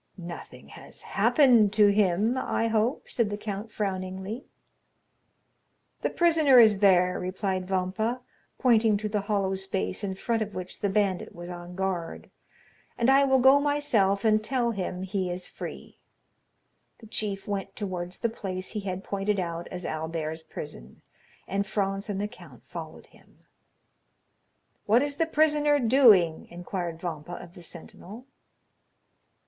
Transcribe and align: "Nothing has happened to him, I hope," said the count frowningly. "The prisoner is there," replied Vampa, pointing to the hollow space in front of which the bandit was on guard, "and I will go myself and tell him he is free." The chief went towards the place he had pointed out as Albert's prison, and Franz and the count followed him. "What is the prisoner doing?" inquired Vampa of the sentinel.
"Nothing 0.17 0.69
has 0.69 1.03
happened 1.03 1.71
to 1.73 1.89
him, 1.89 2.35
I 2.35 2.69
hope," 2.69 3.07
said 3.07 3.29
the 3.29 3.37
count 3.37 3.71
frowningly. 3.71 4.45
"The 6.01 6.09
prisoner 6.09 6.59
is 6.59 6.79
there," 6.79 7.19
replied 7.19 7.67
Vampa, 7.67 8.21
pointing 8.57 8.97
to 8.97 9.07
the 9.07 9.21
hollow 9.21 9.53
space 9.53 10.03
in 10.03 10.15
front 10.15 10.41
of 10.41 10.55
which 10.55 10.79
the 10.79 10.89
bandit 10.89 11.35
was 11.35 11.51
on 11.51 11.75
guard, 11.75 12.31
"and 12.97 13.11
I 13.11 13.25
will 13.25 13.37
go 13.37 13.59
myself 13.59 14.25
and 14.25 14.43
tell 14.43 14.71
him 14.71 15.03
he 15.03 15.29
is 15.29 15.47
free." 15.47 15.99
The 16.97 17.05
chief 17.05 17.47
went 17.47 17.75
towards 17.75 18.21
the 18.21 18.27
place 18.29 18.71
he 18.71 18.79
had 18.79 19.03
pointed 19.03 19.39
out 19.39 19.67
as 19.67 19.85
Albert's 19.85 20.41
prison, 20.41 21.03
and 21.47 21.67
Franz 21.67 22.09
and 22.09 22.19
the 22.19 22.27
count 22.27 22.65
followed 22.65 23.05
him. 23.13 23.37
"What 24.87 25.03
is 25.03 25.17
the 25.17 25.27
prisoner 25.27 25.77
doing?" 25.77 26.47
inquired 26.49 26.99
Vampa 26.99 27.33
of 27.33 27.53
the 27.53 27.61
sentinel. 27.61 28.25